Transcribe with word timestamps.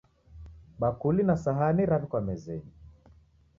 Bakuli 0.79 1.23
na 1.23 1.35
sahani 1.37 1.85
raw'ikwa 1.85 2.21
mezenyi 2.21 2.71